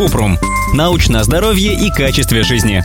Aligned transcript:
Купрум. 0.00 0.38
Научное 0.72 1.22
здоровье 1.24 1.74
и 1.74 1.90
качестве 1.90 2.42
жизни. 2.42 2.82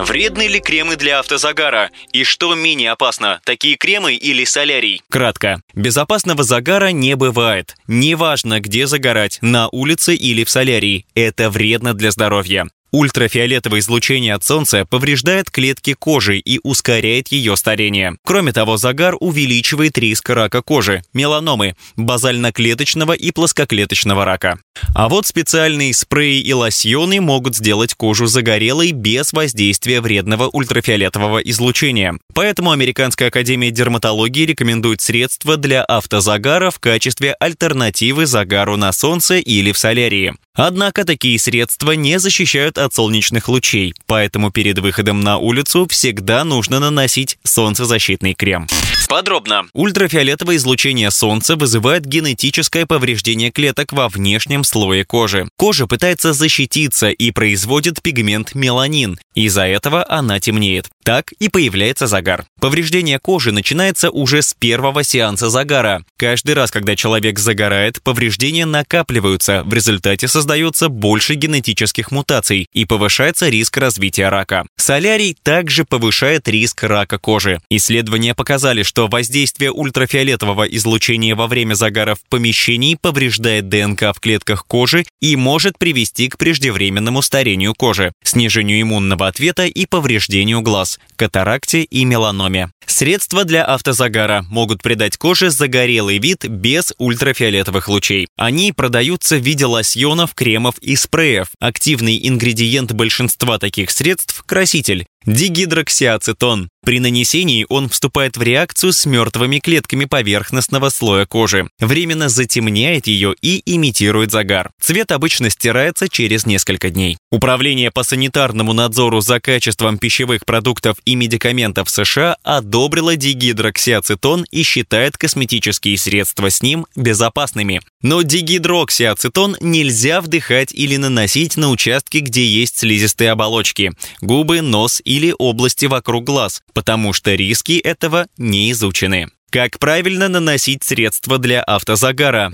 Вредны 0.00 0.46
ли 0.46 0.60
кремы 0.60 0.94
для 0.94 1.18
автозагара? 1.18 1.90
И 2.12 2.22
что 2.22 2.54
менее 2.54 2.92
опасно, 2.92 3.40
такие 3.42 3.74
кремы 3.76 4.14
или 4.14 4.44
солярий? 4.44 5.02
Кратко. 5.10 5.60
Безопасного 5.74 6.44
загара 6.44 6.92
не 6.92 7.16
бывает. 7.16 7.74
Неважно, 7.88 8.60
где 8.60 8.86
загорать, 8.86 9.38
на 9.40 9.68
улице 9.70 10.14
или 10.14 10.44
в 10.44 10.50
солярии. 10.50 11.04
Это 11.16 11.50
вредно 11.50 11.94
для 11.94 12.12
здоровья. 12.12 12.68
Ультрафиолетовое 12.92 13.80
излучение 13.80 14.34
от 14.34 14.44
Солнца 14.44 14.84
повреждает 14.84 15.50
клетки 15.50 15.94
кожи 15.94 16.38
и 16.38 16.60
ускоряет 16.62 17.28
ее 17.28 17.56
старение. 17.56 18.16
Кроме 18.22 18.52
того, 18.52 18.76
загар 18.76 19.16
увеличивает 19.18 19.96
риск 19.96 20.28
рака 20.28 20.60
кожи, 20.60 21.02
меланомы, 21.14 21.74
базально-клеточного 21.96 23.14
и 23.14 23.30
плоскоклеточного 23.30 24.26
рака. 24.26 24.58
А 24.94 25.08
вот 25.08 25.26
специальные 25.26 25.94
спреи 25.94 26.40
и 26.40 26.52
лосьоны 26.52 27.22
могут 27.22 27.56
сделать 27.56 27.94
кожу 27.94 28.26
загорелой 28.26 28.92
без 28.92 29.32
воздействия 29.32 30.02
вредного 30.02 30.48
ультрафиолетового 30.48 31.38
излучения. 31.38 32.18
Поэтому 32.34 32.72
Американская 32.72 33.28
академия 33.28 33.70
дерматологии 33.70 34.44
рекомендует 34.44 35.00
средства 35.00 35.56
для 35.56 35.82
автозагара 35.82 36.70
в 36.70 36.78
качестве 36.78 37.34
альтернативы 37.40 38.26
загару 38.26 38.76
на 38.76 38.92
солнце 38.92 39.36
или 39.36 39.72
в 39.72 39.78
солярии. 39.78 40.34
Однако 40.54 41.04
такие 41.04 41.38
средства 41.38 41.92
не 41.92 42.18
защищают 42.18 42.76
от 42.76 42.94
солнечных 42.94 43.48
лучей, 43.48 43.94
поэтому 44.06 44.50
перед 44.50 44.78
выходом 44.78 45.20
на 45.20 45.38
улицу 45.38 45.86
всегда 45.88 46.44
нужно 46.44 46.78
наносить 46.78 47.38
солнцезащитный 47.42 48.34
крем. 48.34 48.66
Подробно. 49.12 49.66
Ультрафиолетовое 49.74 50.56
излучение 50.56 51.10
солнца 51.10 51.54
вызывает 51.56 52.06
генетическое 52.06 52.86
повреждение 52.86 53.50
клеток 53.50 53.92
во 53.92 54.08
внешнем 54.08 54.64
слое 54.64 55.04
кожи. 55.04 55.50
Кожа 55.58 55.86
пытается 55.86 56.32
защититься 56.32 57.10
и 57.10 57.30
производит 57.30 58.00
пигмент 58.00 58.54
меланин. 58.54 59.18
Из-за 59.34 59.66
этого 59.66 60.06
она 60.08 60.40
темнеет. 60.40 60.88
Так 61.04 61.32
и 61.32 61.50
появляется 61.50 62.06
загар. 62.06 62.46
Повреждение 62.58 63.18
кожи 63.18 63.52
начинается 63.52 64.08
уже 64.08 64.40
с 64.40 64.54
первого 64.54 65.04
сеанса 65.04 65.50
загара. 65.50 66.04
Каждый 66.16 66.54
раз, 66.54 66.70
когда 66.70 66.96
человек 66.96 67.38
загорает, 67.38 68.00
повреждения 68.02 68.64
накапливаются. 68.64 69.62
В 69.64 69.74
результате 69.74 70.26
создается 70.26 70.88
больше 70.88 71.34
генетических 71.34 72.12
мутаций 72.12 72.66
и 72.72 72.86
повышается 72.86 73.50
риск 73.50 73.76
развития 73.76 74.30
рака. 74.30 74.64
Солярий 74.76 75.36
также 75.42 75.84
повышает 75.84 76.48
риск 76.48 76.84
рака 76.84 77.18
кожи. 77.18 77.60
Исследования 77.68 78.34
показали, 78.34 78.82
что 78.82 79.01
воздействие 79.06 79.70
ультрафиолетового 79.70 80.64
излучения 80.64 81.34
во 81.34 81.46
время 81.46 81.74
загара 81.74 82.14
в 82.14 82.20
помещении 82.28 82.96
повреждает 83.00 83.68
ДНК 83.68 84.14
в 84.14 84.20
клетках 84.20 84.66
кожи 84.66 85.04
и 85.20 85.36
может 85.36 85.78
привести 85.78 86.28
к 86.28 86.38
преждевременному 86.38 87.22
старению 87.22 87.74
кожи, 87.74 88.12
снижению 88.24 88.82
иммунного 88.82 89.28
ответа 89.28 89.66
и 89.66 89.86
повреждению 89.86 90.60
глаз, 90.60 90.98
катаракте 91.16 91.82
и 91.82 92.04
меланоме. 92.04 92.70
Средства 92.86 93.44
для 93.44 93.64
автозагара 93.64 94.44
могут 94.48 94.82
придать 94.82 95.16
коже 95.16 95.50
загорелый 95.50 96.18
вид 96.18 96.46
без 96.46 96.92
ультрафиолетовых 96.98 97.88
лучей. 97.88 98.28
Они 98.36 98.72
продаются 98.72 99.36
в 99.36 99.42
виде 99.42 99.66
лосьонов, 99.66 100.34
кремов 100.34 100.76
и 100.80 100.96
спреев. 100.96 101.48
Активный 101.58 102.18
ингредиент 102.28 102.92
большинства 102.92 103.58
таких 103.58 103.90
средств– 103.90 104.42
краситель. 104.46 105.06
Дигидроксиацетон. 105.26 106.68
При 106.84 106.98
нанесении 106.98 107.64
он 107.68 107.88
вступает 107.88 108.36
в 108.36 108.42
реакцию 108.42 108.92
с 108.92 109.06
мертвыми 109.06 109.60
клетками 109.60 110.04
поверхностного 110.04 110.88
слоя 110.88 111.26
кожи, 111.26 111.68
временно 111.78 112.28
затемняет 112.28 113.06
ее 113.06 113.36
и 113.40 113.62
имитирует 113.64 114.32
загар. 114.32 114.70
Цвет 114.80 115.12
обычно 115.12 115.48
стирается 115.48 116.08
через 116.08 116.44
несколько 116.44 116.90
дней. 116.90 117.18
Управление 117.30 117.92
по 117.92 118.02
санитарному 118.02 118.72
надзору 118.72 119.20
за 119.20 119.38
качеством 119.38 119.96
пищевых 119.96 120.44
продуктов 120.44 120.96
и 121.04 121.14
медикаментов 121.14 121.88
США 121.88 122.36
одобрило 122.42 123.14
дигидроксиацетон 123.14 124.44
и 124.50 124.64
считает 124.64 125.16
косметические 125.16 125.96
средства 125.96 126.50
с 126.50 126.62
ним 126.62 126.86
безопасными. 126.96 127.80
Но 128.02 128.22
дигидроксиацетон 128.22 129.56
нельзя 129.60 130.20
вдыхать 130.20 130.74
или 130.74 130.96
наносить 130.96 131.56
на 131.56 131.70
участки, 131.70 132.18
где 132.18 132.44
есть 132.44 132.78
слизистые 132.78 133.30
оболочки– 133.30 133.92
губы, 134.20 134.62
нос 134.62 135.00
или 135.12 135.34
области 135.38 135.86
вокруг 135.86 136.24
глаз, 136.24 136.62
потому 136.72 137.12
что 137.12 137.34
риски 137.34 137.78
этого 137.78 138.26
не 138.38 138.70
изучены. 138.72 139.28
Как 139.50 139.78
правильно 139.78 140.28
наносить 140.28 140.82
средства 140.82 141.36
для 141.36 141.62
автозагара? 141.62 142.50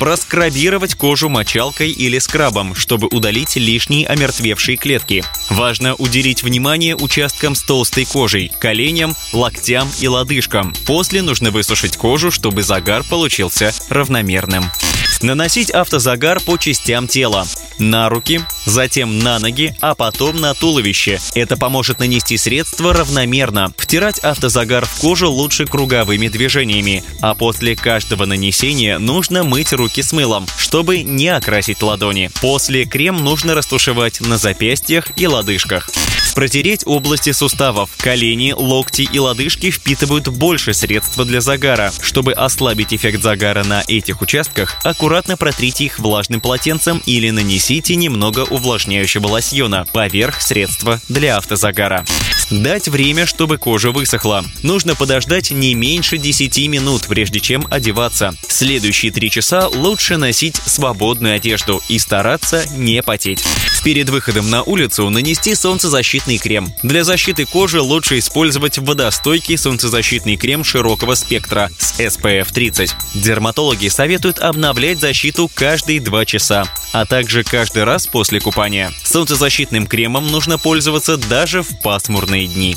Проскрабировать 0.00 0.96
кожу 0.96 1.28
мочалкой 1.28 1.92
или 1.92 2.18
скрабом, 2.18 2.74
чтобы 2.74 3.06
удалить 3.06 3.54
лишние 3.54 4.08
омертвевшие 4.08 4.76
клетки. 4.76 5.22
Важно 5.50 5.94
уделить 5.94 6.42
внимание 6.42 6.96
участкам 6.96 7.54
с 7.54 7.62
толстой 7.62 8.04
кожей, 8.04 8.50
коленям, 8.58 9.14
локтям 9.32 9.88
и 10.00 10.08
лодыжкам. 10.08 10.72
После 10.86 11.22
нужно 11.22 11.52
высушить 11.52 11.96
кожу, 11.96 12.32
чтобы 12.32 12.64
загар 12.64 13.04
получился 13.04 13.72
равномерным. 13.88 14.64
Наносить 15.22 15.70
автозагар 15.70 16.40
по 16.40 16.56
частям 16.56 17.06
тела. 17.06 17.46
На 17.78 18.08
руки, 18.08 18.40
затем 18.64 19.18
на 19.18 19.38
ноги, 19.38 19.74
а 19.80 19.94
потом 19.94 20.40
на 20.40 20.54
туловище. 20.54 21.20
Это 21.34 21.56
поможет 21.56 21.98
нанести 21.98 22.36
средство 22.36 22.92
равномерно. 22.92 23.72
Втирать 23.76 24.18
автозагар 24.20 24.86
в 24.86 25.00
кожу 25.00 25.30
лучше 25.30 25.66
круговыми 25.66 26.28
движениями, 26.28 27.04
а 27.20 27.34
после 27.34 27.76
каждого 27.76 28.24
нанесения 28.24 28.98
нужно 28.98 29.44
мыть 29.44 29.72
руки 29.72 30.02
с 30.02 30.12
мылом, 30.12 30.46
чтобы 30.56 31.02
не 31.02 31.28
окрасить 31.28 31.82
ладони. 31.82 32.30
После 32.40 32.84
крем 32.84 33.22
нужно 33.22 33.54
растушевать 33.54 34.20
на 34.20 34.38
запястьях 34.38 35.12
и 35.16 35.26
лодыжках. 35.26 35.90
Протереть 36.34 36.82
области 36.86 37.32
суставов. 37.32 37.90
Колени, 37.98 38.52
локти 38.56 39.08
и 39.12 39.18
лодыжки 39.18 39.70
впитывают 39.70 40.28
больше 40.28 40.72
средства 40.74 41.24
для 41.24 41.40
загара. 41.40 41.92
Чтобы 42.00 42.32
ослабить 42.32 42.94
эффект 42.94 43.22
загара 43.22 43.64
на 43.64 43.82
этих 43.86 44.22
участках, 44.22 44.76
аккуратно 44.84 45.36
протрите 45.36 45.84
их 45.84 45.98
влажным 45.98 46.40
полотенцем 46.40 47.02
или 47.06 47.30
нанесите 47.30 47.96
немного 47.96 48.40
увлажняющего 48.44 49.26
лосьона 49.26 49.86
поверх 49.92 50.40
средства 50.40 51.00
для 51.08 51.36
автозагара. 51.36 52.04
Дать 52.50 52.88
время, 52.88 53.26
чтобы 53.26 53.58
кожа 53.58 53.92
высохла. 53.92 54.44
Нужно 54.64 54.96
подождать 54.96 55.52
не 55.52 55.74
меньше 55.74 56.18
10 56.18 56.68
минут, 56.68 57.06
прежде 57.06 57.38
чем 57.38 57.66
одеваться. 57.70 58.34
Следующие 58.48 59.12
3 59.12 59.30
часа 59.30 59.68
лучше 59.68 60.16
носить 60.16 60.56
свободную 60.56 61.36
одежду 61.36 61.80
и 61.88 61.98
стараться 62.00 62.64
не 62.76 63.02
потеть. 63.02 63.44
Перед 63.82 64.10
выходом 64.10 64.50
на 64.50 64.62
улицу 64.62 65.08
нанести 65.08 65.54
солнцезащитный 65.54 66.36
крем. 66.36 66.72
Для 66.82 67.02
защиты 67.02 67.46
кожи 67.46 67.80
лучше 67.80 68.18
использовать 68.18 68.76
водостойкий 68.76 69.56
солнцезащитный 69.56 70.36
крем 70.36 70.64
широкого 70.64 71.14
спектра 71.14 71.70
с 71.78 71.98
SPF 71.98 72.52
30. 72.52 72.94
Дерматологи 73.14 73.88
советуют 73.88 74.38
обновлять 74.38 75.00
защиту 75.00 75.50
каждые 75.54 76.00
2 76.00 76.24
часа, 76.26 76.64
а 76.92 77.06
также 77.06 77.42
каждый 77.42 77.84
раз 77.84 78.06
после 78.06 78.38
купания. 78.38 78.92
Солнцезащитным 79.02 79.86
кремом 79.86 80.26
нужно 80.26 80.58
пользоваться 80.58 81.16
даже 81.16 81.62
в 81.62 81.80
пасмурные 81.80 82.48
дни. 82.48 82.76